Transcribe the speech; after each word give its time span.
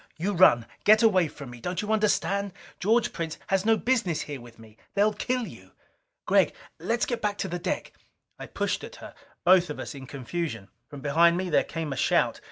You 0.17 0.33
run! 0.33 0.65
Get 0.83 1.03
away 1.03 1.27
from 1.27 1.51
me! 1.51 1.61
Don't 1.61 1.83
you 1.83 1.91
understand? 1.93 2.53
George 2.79 3.13
Prince 3.13 3.37
has 3.49 3.67
no 3.67 3.77
business 3.77 4.21
here 4.21 4.41
with 4.41 4.57
me! 4.57 4.75
They'll 4.95 5.13
kill 5.13 5.45
you!" 5.45 5.73
"Gregg, 6.25 6.55
let's 6.79 7.05
get 7.05 7.21
back 7.21 7.37
to 7.37 7.47
the 7.47 7.59
deck." 7.59 7.91
I 8.39 8.47
pushed 8.47 8.83
at 8.83 8.95
her, 8.95 9.13
both 9.45 9.69
of 9.69 9.77
us 9.79 9.93
in 9.93 10.07
confusion. 10.07 10.69
From 10.87 11.01
behind 11.01 11.37
me 11.37 11.51
there 11.51 11.63
came 11.63 11.93
a 11.93 11.97
shout. 11.97 12.39